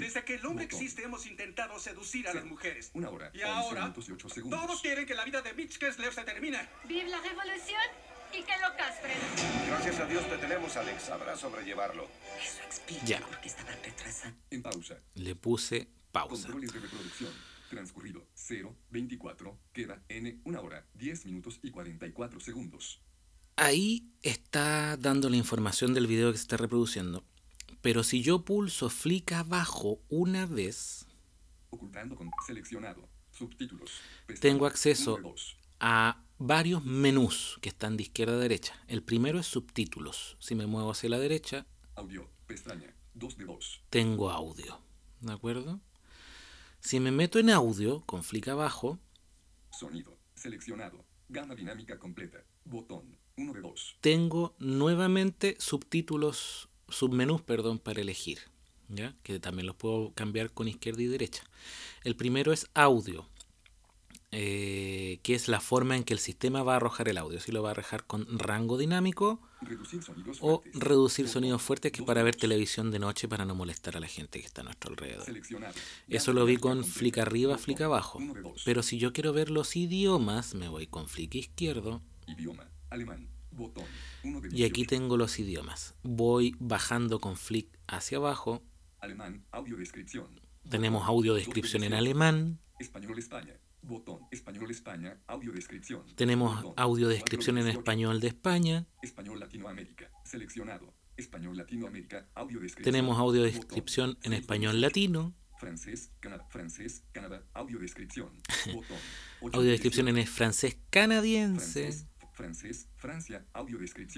[0.00, 0.80] Desde que el hombre Botón.
[0.80, 2.36] existe hemos intentado seducir a Sí.
[2.38, 2.90] las mujeres.
[2.94, 3.30] Una hora.
[3.34, 4.60] Y 11 ahora y 8 segundos.
[4.60, 6.68] todos quieren que la vida de Mitch Kessler se termine.
[6.88, 7.80] Vive la revolución
[8.32, 9.16] y que lo castren.
[9.68, 11.02] Gracias a Dios te tenemos, Alex.
[11.04, 12.08] Sabrás sobrellevarlo.
[12.42, 13.20] Eso explica Ya.
[13.20, 14.36] por qué estaban retrasados.
[14.50, 14.96] En pausa.
[15.14, 16.42] Le puse pausa.
[16.48, 17.30] Controles de reproducción.
[17.70, 19.58] Transcurrido 0, 24.
[19.72, 23.00] Queda N 1 hora, 10 minutos y 44 segundos.
[23.56, 27.24] Ahí está dando la información del video que se está reproduciendo.
[27.84, 31.06] Pero si yo pulso flick abajo una vez,
[31.68, 33.06] Ocultando con seleccionado.
[33.30, 33.90] Subtítulos.
[34.40, 35.16] Tengo acceso.
[35.16, 35.34] Uno
[35.80, 38.72] a varios menús que están de izquierda a derecha.
[38.88, 40.38] El primero es subtítulos.
[40.40, 41.66] Si me muevo hacia la derecha,
[41.96, 42.30] Audio.
[42.46, 42.96] Pestaña.
[43.12, 43.82] 2 de 2.
[43.90, 44.80] tengo audio.
[45.20, 45.78] ¿De acuerdo?
[46.80, 48.98] Si me meto en audio, con flick abajo,
[49.70, 50.16] Sonido.
[50.34, 51.04] Seleccionado.
[51.28, 52.38] Gama dinámica completa.
[52.64, 53.18] Botón.
[53.36, 53.98] 1 de 2.
[54.00, 58.38] tengo nuevamente subtítulos, submenús, perdón, para elegir.
[58.88, 59.14] ¿Ya?
[59.22, 61.42] Que también los puedo cambiar con izquierda y derecha.
[62.04, 63.26] El primero es audio,
[64.30, 67.40] eh, que es la forma en que el sistema va a arrojar el audio.
[67.40, 70.00] Si lo va a arrojar con rango dinámico Reducir
[70.40, 70.82] o fuertes.
[70.82, 74.08] reducir sonidos fuertes que Dos para ver televisión de noche para no molestar a la
[74.08, 75.26] gente que está a nuestro alrededor.
[76.08, 78.18] Eso lo vi con flick arriba, flick abajo.
[78.64, 82.68] Pero si yo quiero ver los idiomas, me voy con flick izquierdo Idioma.
[82.90, 83.28] Alemán.
[83.50, 83.84] Botón.
[84.44, 84.56] 1 de 18.
[84.56, 85.94] y aquí tengo los idiomas.
[86.02, 88.62] Voy bajando con flick hacia abajo.
[89.00, 89.44] Alemán.
[89.50, 90.40] Audio descripción.
[90.68, 91.16] Tenemos Botón.
[91.16, 91.98] audio Dos de descripción en 18.
[92.08, 92.58] alemán.
[92.78, 93.54] Español España.
[93.82, 94.20] Botón.
[94.30, 95.18] Español España.
[96.16, 96.74] Tenemos Botón.
[96.76, 97.80] audio Cuatro descripción en 18.
[97.80, 98.86] español de España.
[99.02, 100.10] Español Latinoamérica.
[100.24, 100.94] Seleccionado.
[101.16, 102.26] Español Latinoamérica.
[102.82, 103.60] Tenemos audio Botón.
[103.60, 104.86] descripción en español 18.
[104.86, 105.34] latino.
[105.58, 108.30] Francés, Canadá, francés, Canadá, audio descripción.
[108.74, 108.98] Botón.
[109.40, 110.34] Ocho Audio de descripción en 18.
[110.34, 111.82] francés canadiense.
[111.82, 112.06] Francés,
[112.44, 113.46] francés, Francia.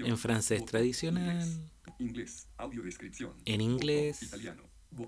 [0.07, 1.41] En francés tradicional.
[1.41, 1.61] Inglés,
[1.99, 3.33] inglés, audio descripción.
[3.45, 4.21] En inglés.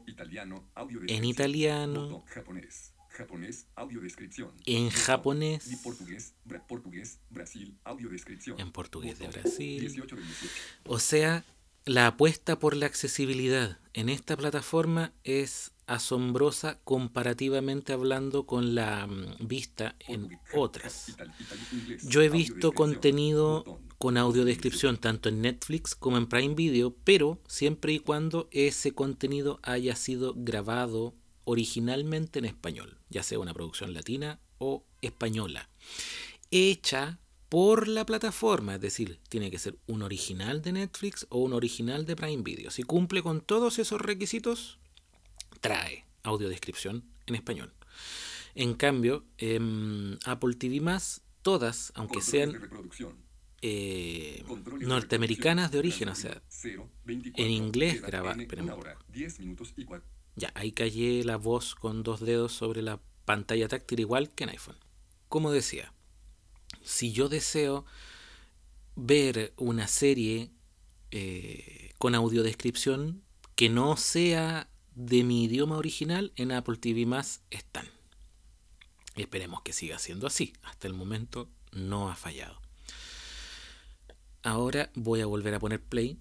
[0.07, 0.69] Italiano,
[1.07, 2.23] En italiano.
[2.27, 3.67] Japonés, japonés.
[4.65, 5.67] En japonés.
[5.71, 8.59] Y portugués, bra- portugués, Brasil, audio descripción.
[8.59, 9.27] En portugués de.
[9.27, 9.81] Brasil.
[9.81, 10.53] 18 de 18.
[10.85, 11.43] O sea,
[11.85, 19.47] La apuesta por la accesibilidad en esta plataforma es asombrosa comparativamente hablando con la mm,
[19.47, 21.17] vista en otras.
[22.03, 27.93] Yo he visto contenido con audiodescripción tanto en Netflix como en Prime Video, pero siempre
[27.93, 34.39] y cuando ese contenido haya sido grabado originalmente en español, ya sea una producción latina
[34.59, 35.69] o española,
[36.51, 41.53] hecha por la plataforma, es decir, tiene que ser un original de Netflix o un
[41.53, 42.69] original de Prime Video.
[42.69, 44.77] Si cumple con todos esos requisitos,
[45.59, 47.73] trae audiodescripción en español.
[48.53, 50.81] En cambio, en Apple TV
[51.41, 52.69] todas, aunque sean
[53.61, 54.43] eh,
[54.81, 56.41] norteamericanas de origen, o sea,
[57.05, 58.37] en inglés grabar.
[60.35, 64.51] Ya, ahí callé la voz con dos dedos sobre la pantalla táctil igual que en
[64.51, 64.77] iPhone.
[65.27, 65.93] Como decía,
[66.81, 67.85] si yo deseo
[68.95, 70.51] ver una serie
[71.11, 73.23] eh, con audiodescripción
[73.55, 77.07] que no sea de mi idioma original, en Apple TV
[77.49, 77.87] están.
[79.15, 80.53] Esperemos que siga siendo así.
[80.63, 82.59] Hasta el momento no ha fallado.
[84.43, 86.17] Ahora voy a volver a poner play.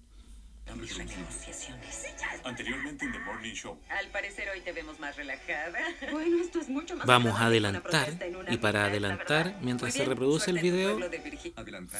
[2.43, 3.79] Anteriormente en The Morning Show.
[3.89, 5.79] Al parecer hoy te vemos más relajada.
[6.11, 8.17] Bueno, esto es mucho más Vamos a adelantar
[8.49, 10.97] y para adelantar, mientras se reproduce el video,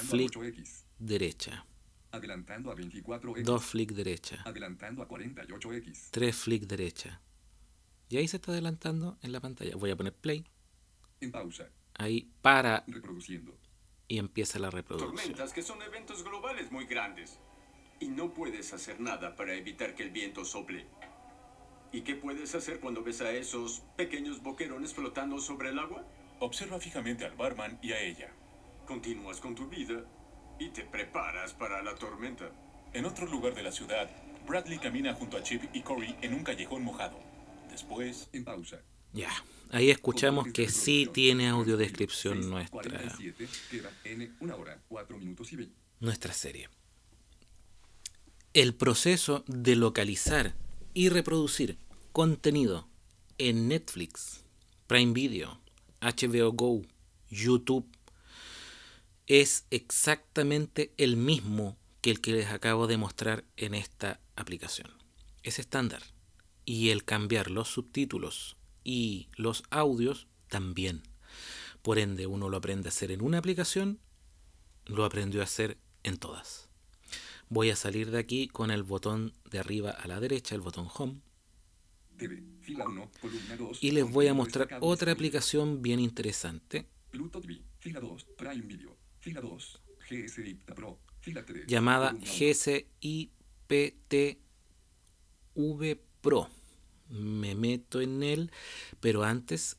[0.10, 0.36] Flick.
[0.36, 0.84] a 8X.
[1.00, 1.66] derecha.
[2.12, 3.44] Adelantando a 24X.
[3.44, 4.42] Dos flick derecha.
[4.46, 6.08] Adelantando a 48X.
[6.12, 7.22] Tres flick derecha.
[8.10, 9.76] Y ahí se está adelantando en la pantalla.
[9.76, 10.44] Voy a poner play.
[11.22, 11.70] En pausa.
[11.96, 13.56] Ahí para Reproduciendo.
[14.08, 15.16] y empieza la reproducción.
[15.16, 17.40] Tormentas que son eventos globales muy grandes.
[18.00, 20.86] Y no puedes hacer nada para evitar que el viento sople.
[21.92, 26.06] ¿Y qué puedes hacer cuando ves a esos pequeños boquerones flotando sobre el agua?
[26.40, 28.32] Observa fijamente al barman y a ella.
[28.86, 30.06] Continúas con tu vida
[30.60, 32.52] y te preparas para la tormenta.
[32.94, 34.10] En otro lugar de la ciudad,
[34.48, 37.20] Bradley camina junto a Chip y Corey en un callejón mojado.
[37.70, 38.82] Después, En pausa.
[39.14, 39.32] Ya.
[39.72, 45.58] Ahí escuchamos que sí tiene audiodescripción nuestra, 47, queda N, una hora, 4 minutos y
[45.58, 45.76] 20.
[46.00, 46.70] nuestra serie.
[48.60, 50.54] El proceso de localizar
[50.94, 51.78] y reproducir
[52.12, 52.90] contenido
[53.38, 54.44] en Netflix,
[54.86, 55.62] Prime Video,
[56.02, 56.82] HBO Go,
[57.30, 57.88] YouTube,
[59.28, 64.92] es exactamente el mismo que el que les acabo de mostrar en esta aplicación.
[65.42, 66.04] Es estándar.
[66.66, 71.04] Y el cambiar los subtítulos y los audios también.
[71.82, 74.02] Por ende, uno lo aprende a hacer en una aplicación,
[74.84, 76.69] lo aprendió a hacer en todas.
[77.50, 80.88] Voy a salir de aquí con el botón de arriba a la derecha, el botón
[80.96, 81.20] Home,
[82.18, 83.84] TV, fila 1, columna 2.
[83.84, 88.96] y les voy a mostrar otra aplicación bien interesante Pluto TV, fila 2, Prime Video,
[89.20, 91.66] fila 2, GSI Pro, fila 3.
[91.68, 92.14] llamada.
[92.14, 93.18] GSIPTV
[96.22, 96.50] Pro.
[97.10, 98.52] Me meto en él,
[99.00, 99.78] pero antes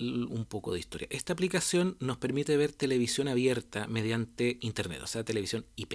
[0.00, 1.06] un poco de historia.
[1.10, 5.94] Esta aplicación nos permite ver televisión abierta mediante internet, o sea, televisión IP.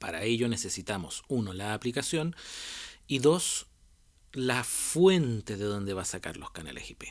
[0.00, 2.34] Para ello necesitamos, uno, la aplicación
[3.06, 3.66] y dos,
[4.32, 7.04] la fuente de donde va a sacar los canales IP.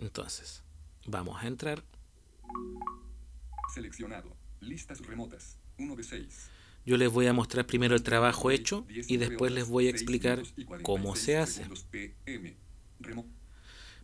[0.00, 0.64] Entonces,
[1.06, 1.84] vamos a entrar.
[3.72, 4.36] Seleccionado.
[4.60, 5.56] Listas remotas.
[5.78, 6.50] 1 de 6.
[6.84, 10.42] Yo les voy a mostrar primero el trabajo hecho y después les voy a explicar
[10.82, 11.64] cómo se hace.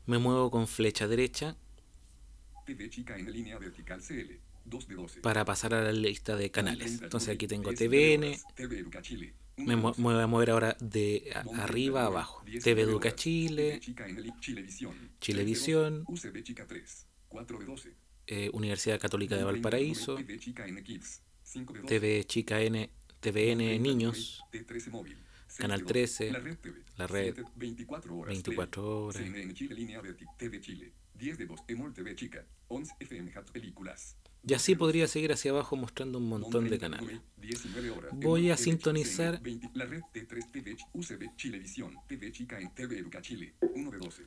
[0.07, 1.57] Me muevo con flecha derecha
[2.69, 4.48] TV chica en línea vertical CL.
[4.69, 5.21] 2 de 12.
[5.21, 6.87] para pasar a la lista de canales.
[6.87, 12.07] 30 Entonces aquí tengo 10 de TVN, me, voy a mover ahora de arriba a
[12.07, 12.43] abajo.
[12.47, 13.81] 10 TV Educa Chile,
[14.41, 15.11] Chilevisión.
[15.21, 16.05] Chilevisión.
[16.07, 17.07] 3 de 2, UCB chica 3.
[17.29, 17.95] 4 de 12.
[18.29, 21.23] eh, Universidad Católica de 29, Valparaíso, TV chica en Kids.
[21.43, 21.95] 5 de 12.
[21.95, 25.17] TV Chica N, TVN 39, Niños, T13 móvil.
[25.47, 26.83] seis Canal de dos, 13, La red TV.
[26.99, 28.29] La Red, 7, 24 horas.
[28.35, 29.17] 24 TV, horas.
[29.17, 30.93] CNN Chile línea verti TV Chile.
[31.15, 31.61] 10 de 2.
[31.69, 32.47] Emol TV chica.
[32.69, 34.17] 11 FM Hat películas.
[34.49, 37.21] Y así podría seguir hacia abajo mostrando un montón de canales.
[37.37, 38.11] 19 horas.
[38.15, 41.95] Voy a sintonizar- CNN 20, La red T3 TV UCB Chilevisión.
[42.09, 43.55] TV chica en TV Educa Chile.
[43.61, 44.23] 1 de 12.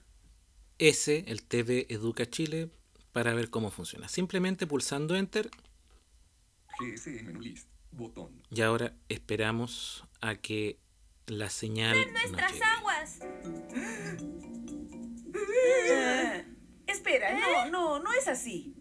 [0.77, 2.69] Ese, el TV Educa Chile,
[3.11, 4.07] para ver cómo funciona.
[4.07, 5.49] Simplemente pulsando Enter
[6.79, 7.67] GSM menú list.
[7.93, 8.41] Botón.
[8.49, 10.79] y ahora esperamos a que
[11.27, 13.19] la señal nos Nuestras aguas.
[16.87, 18.73] Espera, no, no, no es así.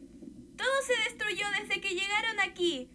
[0.61, 2.91] Todo se destruyó desde que llegaron aquí.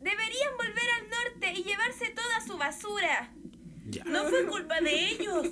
[0.00, 3.32] Deberían volver al norte y llevarse toda su basura.
[3.88, 4.04] Ya.
[4.04, 5.48] No fue culpa de ellos.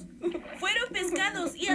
[0.58, 1.66] Fueron pescados y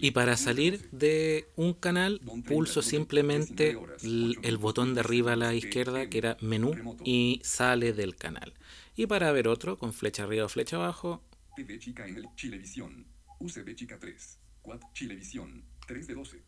[0.00, 6.08] Y para salir de un canal, pulso simplemente el botón de arriba a la izquierda,
[6.10, 8.52] que era menú, y sale del canal.
[8.96, 11.22] Y para ver otro, con flecha arriba o flecha abajo,
[11.56, 13.06] TV chica en el Chilevisión.
[13.38, 14.38] UCB chica 3.
[14.62, 15.64] Quad Chilevisión.
[15.86, 16.42] 3 de 12.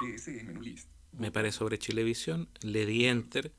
[0.00, 0.88] GSM menú list.
[1.12, 3.52] Me paré sobre Chilevisión, le di enter,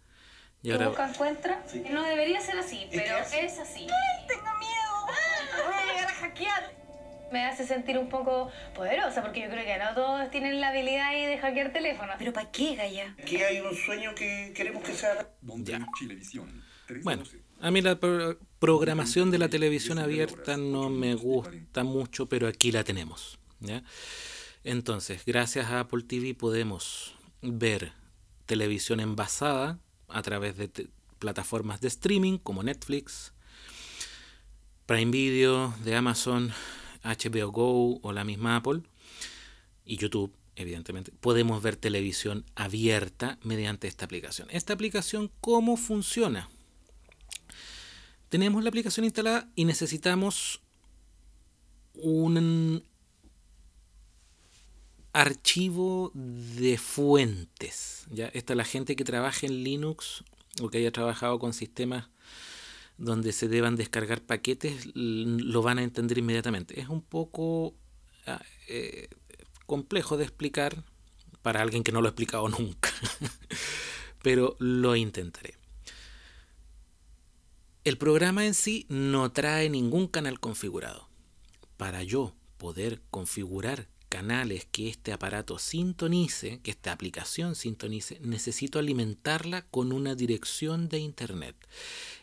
[0.61, 1.63] y ahora encuentra.
[1.91, 3.87] No debería ser así, pero es así.
[3.89, 5.65] ¡Ay, tengo miedo!
[5.65, 6.79] Voy a llegar a hackear.
[7.31, 11.09] Me hace sentir un poco poderosa porque yo creo que no todos tienen la habilidad
[11.09, 12.15] ahí de hackear teléfonos.
[12.17, 13.15] ¿Pero para qué, Gaya?
[13.21, 15.29] Aquí hay un sueño que queremos que sea.
[15.41, 15.85] Ya.
[15.99, 16.63] Chilevisión.
[16.87, 17.39] 3 de Bueno, 12.
[17.61, 22.71] a mí la pro- programación de la televisión abierta no me gusta mucho, pero aquí
[22.71, 23.37] la tenemos.
[23.59, 23.83] ¿ya?
[24.63, 27.93] Entonces, gracias a Apple TV podemos ver
[28.45, 33.33] televisión envasada a través de plataformas de streaming como Netflix,
[34.85, 36.51] Prime Video de Amazon,
[37.03, 38.81] HBO Go o la misma Apple
[39.85, 44.47] y YouTube, evidentemente, podemos ver televisión abierta mediante esta aplicación.
[44.51, 46.49] Esta aplicación, ¿cómo funciona?
[48.29, 50.61] Tenemos la aplicación instalada y necesitamos
[51.93, 52.83] un
[55.19, 58.05] archivo de fuentes.
[58.09, 58.27] ¿ya?
[58.27, 60.23] Esta la gente que trabaja en Linux
[60.61, 62.07] o que haya trabajado con sistemas
[62.97, 66.79] donde se deban descargar paquetes lo van a entender inmediatamente.
[66.79, 67.75] Es un poco
[68.27, 69.09] ah, eh,
[69.65, 70.83] complejo de explicar
[71.41, 72.89] para alguien que no lo ha explicado nunca,
[74.21, 75.55] pero lo intentaré.
[77.83, 81.09] El programa en sí no trae ningún canal configurado.
[81.77, 89.61] Para yo poder configurar canales que este aparato sintonice, que esta aplicación sintonice, necesito alimentarla
[89.67, 91.55] con una dirección de internet.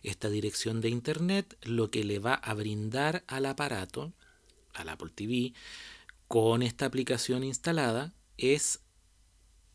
[0.02, 4.12] Esta dirección de internet lo que le va a brindar al aparato,
[4.74, 5.54] al Apple TV,
[6.28, 8.80] con esta aplicación instalada es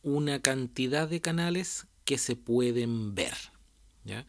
[0.04, 3.36] una cantidad de canales que se pueden ver.
[4.04, 4.28] ¿ya?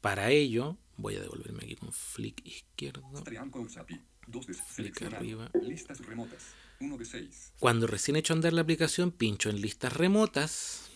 [0.00, 3.08] Para ello, voy a devolverme aquí con flick izquierdo.
[3.22, 4.00] Triangle Zapi.
[4.26, 5.50] 2 de Flick arriba.
[5.62, 6.54] Listas remotas.
[6.80, 7.52] 1 de 6.
[7.58, 10.88] Cuando recién he hecho andar la aplicación, pincho en listas remotas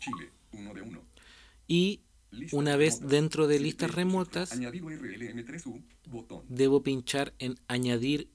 [0.00, 0.30] Chile.
[0.52, 1.02] 1 de 1.
[1.68, 2.00] y
[2.52, 5.82] una vez dentro de listas remotas Añadir URL M3U.
[6.06, 6.42] Botón.
[6.48, 8.28] debo pinchar en añadir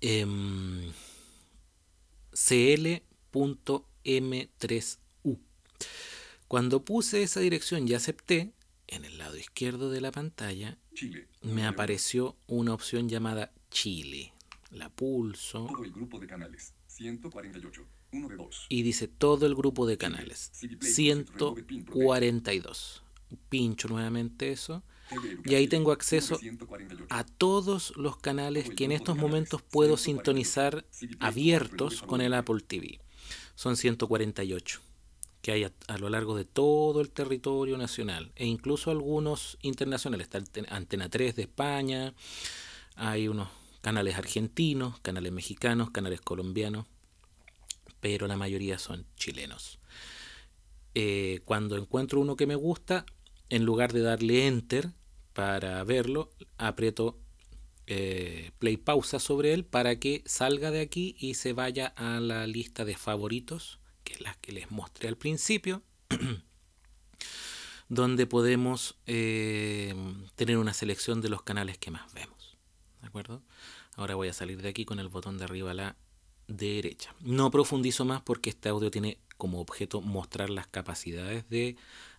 [0.00, 0.92] em,
[2.38, 5.38] cl.m3u.
[6.46, 8.52] Cuando puse esa dirección y acepté,
[8.86, 11.26] en el lado izquierdo de la pantalla Chile.
[11.42, 14.32] me apareció una opción llamada Chile.
[14.70, 16.72] La pulso Todo el grupo de canales.
[16.86, 17.86] 148.
[18.12, 18.66] 1 de 2.
[18.70, 20.50] y dice todo el grupo de canales.
[20.80, 23.02] 142.
[23.50, 24.82] Pincho nuevamente eso
[25.44, 26.38] y ahí tengo acceso
[27.08, 30.84] a todos los canales que en estos momentos puedo sintonizar
[31.20, 33.00] abiertos con el Apple TV.
[33.54, 34.80] Son 148
[35.42, 40.26] que hay a, lo largo de todo el territorio nacional e incluso algunos internacionales.
[40.26, 42.14] Está Ante- Antena 3 de España,
[42.96, 43.48] hay unos
[43.80, 46.86] canales argentinos, canales mexicanos, canales colombianos,
[48.00, 49.78] pero la mayoría son chilenos.
[50.94, 53.06] Eh, cuando encuentro uno que me gusta,
[53.50, 54.90] en lugar de darle enter
[55.32, 57.18] para verlo, aprieto
[57.86, 62.46] eh, play pausa sobre él para que salga de aquí y se vaya a la
[62.46, 65.82] lista de favoritos, que es la que les mostré al principio,
[67.88, 69.94] donde podemos eh,
[70.36, 72.58] tener una selección de los canales que más vemos.
[73.00, 73.42] ¿De acuerdo?
[73.96, 75.96] Ahora voy a salir de aquí con el botón de arriba a la
[76.46, 77.14] derecha.
[77.20, 81.76] No profundizo más porque este audio tiene como objeto mostrar las capacidades de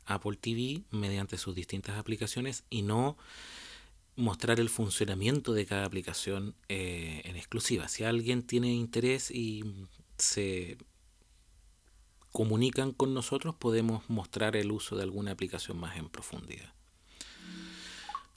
[0.10, 3.18] Apple TV mediante sus distintas aplicaciones y no
[4.16, 7.88] mostrar el funcionamiento de cada aplicación eh, en exclusiva.
[7.88, 9.64] Si alguien tiene interés y
[10.18, 10.78] se
[12.32, 16.74] comunican con nosotros, podemos mostrar el uso de alguna aplicación más en profundidad.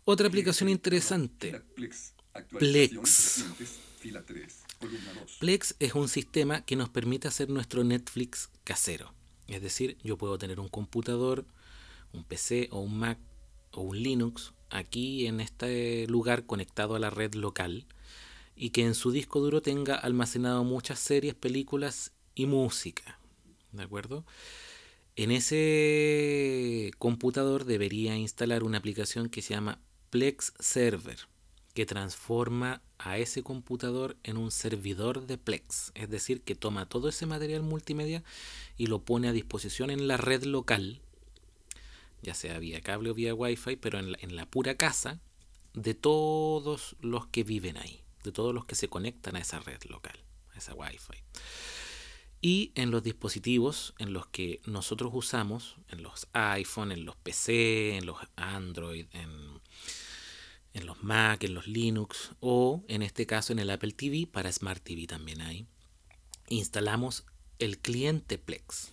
[0.05, 2.15] Otra aplicación interesante, Plex.
[2.59, 2.95] Plex.
[2.95, 4.63] Recientes, Fila 3.
[4.81, 5.37] Columna 2.
[5.39, 9.13] Plex es un sistema que nos permite hacer nuestro Netflix casero.
[9.47, 11.45] Es decir, yo puedo tener un computador,
[12.13, 13.19] un PC o un Mac
[13.73, 17.87] o un Linux aquí en este lugar conectado a la red local
[18.57, 23.19] y que en su disco duro tenga almacenado muchas series, películas y música.
[23.73, 24.25] ¿De acuerdo?
[25.17, 29.79] En ese computador debería instalar una aplicación que se llama
[30.11, 31.19] Plex Server,
[31.75, 35.93] que transforma a ese computador en un servidor de Plex.
[35.95, 38.23] Es decir, que toma todo ese material multimedia
[38.77, 41.03] y lo pone a disposición en la red local,
[42.23, 45.21] ya sea vía cable o vía Wi-Fi, pero en la, pura casa
[45.75, 49.83] de todos los que viven ahí, de todos los que se conectan a esa red
[49.85, 50.19] local,
[50.55, 51.19] a esa Wi-Fi.
[52.41, 57.97] Y en los dispositivos en los que nosotros usamos, en los iPhone, en los PC,
[57.97, 59.61] en los Android, en,
[60.73, 64.51] en los Mac, en los Linux o en este caso en el Apple TV, para
[64.51, 65.67] Smart TV también hay,
[66.49, 67.25] instalamos
[67.59, 68.92] el cliente Plex.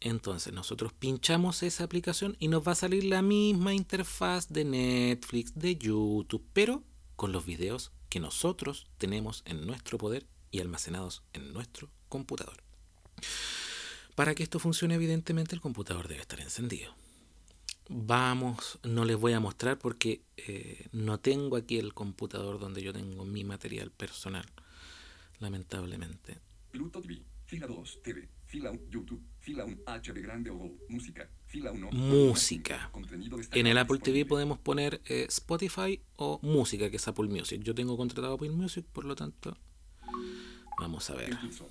[0.00, 5.54] Entonces nosotros pinchamos esa aplicación y nos va a salir la misma interfaz de Netflix,
[5.54, 6.84] de YouTube, pero
[7.16, 12.62] con los videos que nosotros tenemos en nuestro poder y almacenados en nuestro computador.
[14.14, 16.94] Para que esto funcione, evidentemente el computador debe estar encendido.
[17.88, 22.92] Vamos, no les voy a mostrar porque eh, no tengo aquí el computador donde yo
[22.92, 24.44] tengo mi material personal,
[25.38, 26.38] lamentablemente.
[26.70, 31.72] Pluto TV, fila 2, TV, fila 1, YouTube, fila 1, HD grande o música, fila
[31.72, 31.90] 1.
[31.92, 32.90] Música.
[33.52, 37.62] En el Apple TV podemos poner eh, Spotify o música, que es Apple Music.
[37.62, 39.56] Yo tengo contratado Apple Music, por lo tanto,
[40.78, 41.30] vamos a ver.
[41.30, 41.66] Impulso.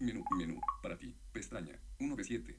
[0.00, 2.58] Menú, menú, para ti, pestaña, 1 de 7.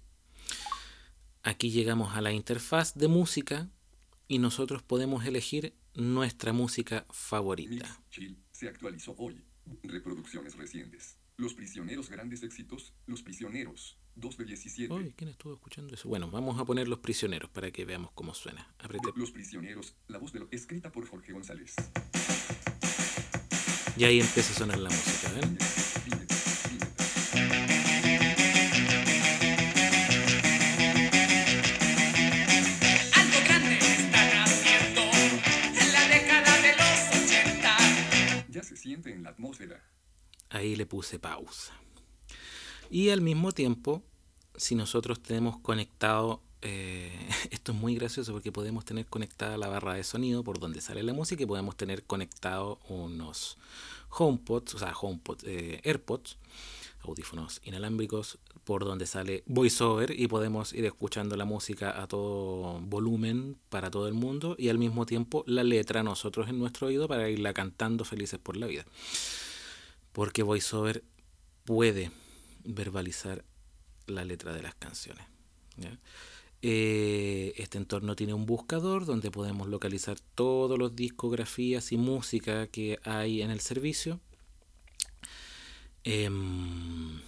[1.44, 3.70] Aquí llegamos a la interfaz de música
[4.30, 7.88] y nosotros podemos elegir nuestra música favorita.
[7.90, 9.49] Mix, chill, se actualizó hoy.
[9.84, 11.18] Reproducciones recientes.
[11.38, 14.94] Los prisioneros grandes éxitos, Los prisioneros, 2 de 17.
[14.94, 16.10] Uy, ¿quién estuvo escuchando eso?
[16.10, 18.74] Bueno, vamos a poner los prisioneros para que veamos cómo suena.
[18.80, 19.10] Apriete.
[19.16, 21.76] Los prisioneros, la voz de lo escrita por Jorge González.
[23.98, 25.58] Y ahí empieza a sonar la música, ¿ven?
[38.80, 39.84] Siente en la atmósfera.
[40.50, 41.74] Ahí le puse pausa.
[42.90, 44.02] Y al mismo tiempo,
[44.56, 49.94] si nosotros tenemos conectado, eh, esto es muy gracioso porque podemos tener conectada la barra
[49.94, 53.58] de sonido por donde sale la música y podemos tener conectado unos
[54.10, 56.38] HomePods, o sea, HomePods, eh, AirPods,
[57.02, 63.58] audífonos inalámbricos por donde sale VoiceOver y podemos ir escuchando la música a todo volumen
[63.70, 67.30] para todo el mundo y al mismo tiempo la letra nosotros en nuestro oído para
[67.30, 68.86] irla cantando felices por la vida.
[70.12, 71.04] Porque VoiceOver
[71.66, 72.12] puede
[72.64, 73.46] verbalizar
[74.08, 75.26] la letra de las canciones.
[76.62, 83.00] Eh, este entorno tiene un buscador donde podemos localizar todos los discografías y música que
[83.04, 84.20] hay en el servicio.
[86.04, 87.22] Em,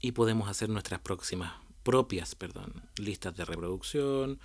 [0.00, 1.52] y podemos hacer nuestras próximas
[1.82, 4.40] propias perdón, listas de reproducción,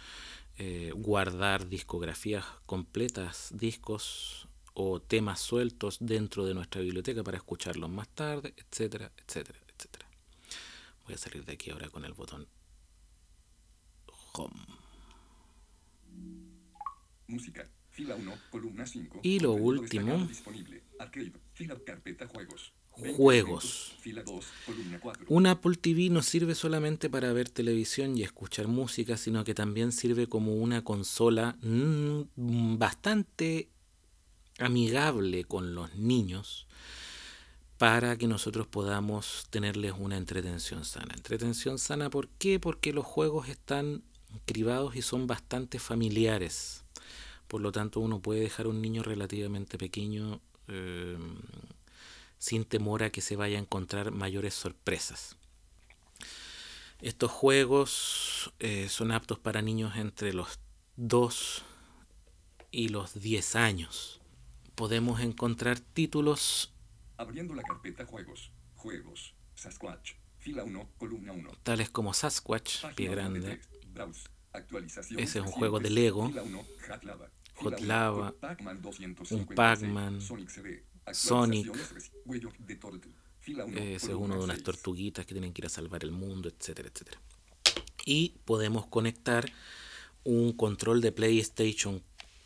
[0.58, 8.08] eh, guardar discografías completas, discos o temas sueltos dentro de nuestra biblioteca para escucharlos más
[8.10, 10.06] tarde, etcétera, etcétera, etcétera.
[11.06, 12.48] Voy a salir de aquí ahora con el botón
[14.34, 14.66] Home.
[17.28, 19.20] Música, fila 1, columna 5.
[19.24, 20.26] Y lo último.
[20.26, 20.84] Disponible.
[21.00, 22.74] Arcade, fila carpeta juegos.
[23.02, 23.64] 20 Juegos.
[23.64, 25.26] elementos, Fila 2, columna 4.
[25.30, 29.92] Un Apple TV no sirve solamente para ver televisión y escuchar música, sino que también
[29.92, 33.70] sirve como una consola mm, bastante
[34.60, 36.68] amigable con los niños
[37.78, 41.16] para que nosotros podamos tenerles una entretención sana.
[41.16, 42.60] Entretención sana, ¿por qué?
[42.60, 44.04] Porque los juegos están
[44.46, 46.84] cribados y son bastante familiares.
[47.48, 51.18] Por lo tanto, uno puede dejar a un niño relativamente pequeño eh,
[52.42, 55.38] sin temor a que se vaya a encontrar mayores sorpresas.
[57.00, 60.60] Estos juegos eh, son aptos para niños entre los
[60.96, 61.64] 2
[62.72, 64.22] y los 10 años.
[64.74, 66.74] Podemos encontrar títulos
[67.16, 68.52] Abriendo la carpeta juegos.
[68.76, 69.36] Juegos.
[69.54, 70.14] Sasquatch.
[70.40, 71.52] Fila 1, columna 1.
[71.62, 74.30] tales como Sasquatch, Pie Página Grande, 93, Browse.
[74.54, 75.20] Actualización.
[75.20, 76.28] Ese es un juego de Lego.
[76.28, 77.30] Fila 1, Hot Lava.
[77.58, 78.34] Hot Fila 1, Lava,
[78.72, 80.91] un 256, Pac-Man, Sonic CD.
[81.12, 81.68] Sonic.
[81.68, 83.12] Actualizaciones reci- Way of the Turtle.
[83.40, 84.64] Fila 1, ese es uno de unas 6.
[84.64, 87.20] tortuguitas que tienen que ir a salvar el mundo, etcétera, etcétera.
[88.06, 89.52] Y podemos conectar
[90.24, 92.04] un control de PlayStation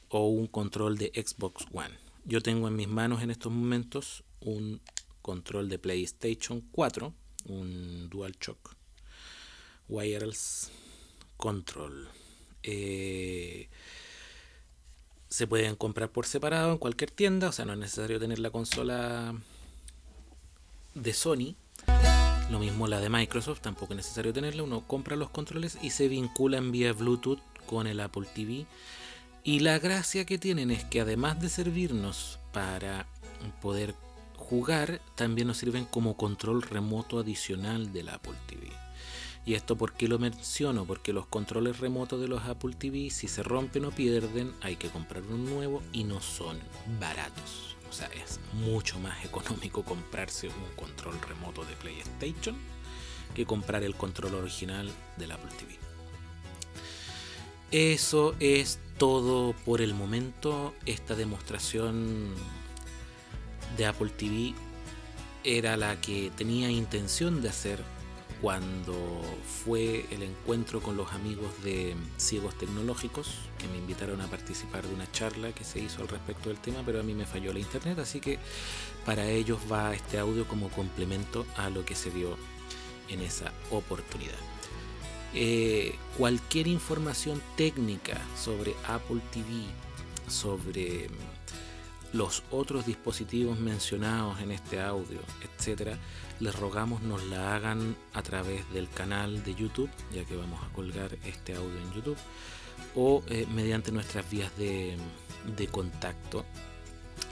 [0.09, 1.93] o un control de Xbox One.
[2.23, 4.81] Yo tengo en mis manos en estos momentos un
[5.21, 7.13] control de PlayStation 4,
[7.47, 8.75] un DualShock
[9.89, 10.71] Wireless
[11.37, 12.07] Control.
[12.63, 13.69] Eh,
[15.35, 18.51] se pueden comprar por separado en cualquier tienda, o sea, no es necesario tener la
[18.51, 19.35] consola
[20.93, 21.55] de Sony.
[22.49, 24.63] Lo mismo la de Microsoft, tampoco es necesario tenerla.
[24.63, 28.65] Uno compra los controles y se vinculan vía Bluetooth con el Apple TV
[29.43, 33.05] Y la gracia que tienen es que además de servirnos para
[33.61, 33.93] poder
[34.37, 38.84] jugar, también nos sirven como control remoto adicional del Apple TV.
[39.45, 40.85] ¿Y esto por qué lo menciono?
[40.85, 44.89] Porque los controles remotos de los Apple TV, si se rompen o pierden, hay que
[44.89, 46.59] comprar un nuevo y no son
[46.99, 47.75] baratos.
[47.87, 52.55] O sea, es mucho más económico comprarse un control remoto de PlayStation
[53.35, 55.77] que comprar el control original del Apple TV.
[57.71, 60.73] Eso es todo por el momento.
[60.87, 62.33] Esta demostración
[63.77, 64.55] de Apple TV
[65.43, 67.83] era la que tenía intención de hacer
[68.41, 69.21] cuando
[69.63, 74.93] fue el encuentro con los amigos de Ciegos Tecnológicos, que me invitaron a participar de
[74.93, 77.59] una charla que se hizo al respecto del tema, pero a mí me falló la
[77.59, 78.39] internet, así que
[79.05, 82.37] para ellos va este audio como complemento a lo que se vio
[83.09, 84.33] en esa oportunidad.
[85.33, 89.65] Eh, cualquier información técnica sobre Apple TV,
[90.27, 91.09] sobre
[92.15, 95.97] los otros dispositivos mencionados en este audio, etcétera,
[96.39, 100.73] les rogamos nos la hagan a través del canal de YouTube, ya que vamos a
[100.73, 102.17] colgar este audio en YouTube,
[102.95, 104.97] o eh, mediante nuestras vías de,
[105.71, 106.45] contacto,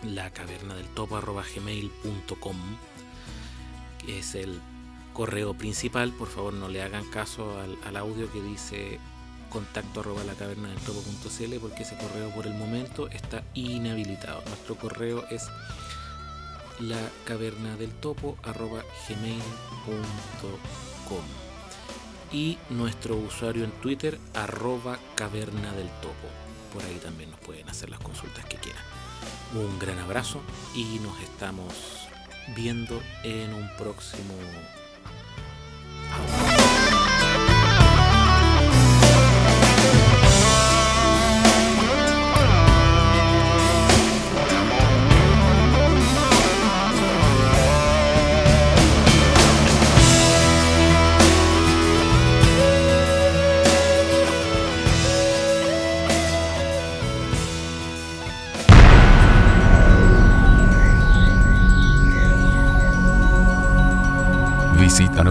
[0.04, 2.58] la caverna del topo gmail.com,
[4.06, 4.60] que es el
[5.14, 6.12] correo principal.
[6.12, 9.00] Por favor, no le hagan caso al audio que dice
[9.54, 14.42] contacto arroba la caverna del topo.cl porque ese correo por el momento está inhabilitado.
[14.48, 15.48] Nuestro correo es
[16.80, 19.44] la caverna del topo arroba gmail.com
[22.32, 26.28] y nuestro usuario en Twitter arroba caverna del topo.
[26.74, 28.84] Por ahí también nos pueden hacer las consultas que quieran.
[29.54, 30.42] Un gran abrazo
[30.74, 31.72] y nos estamos
[32.56, 34.34] viendo en un próximo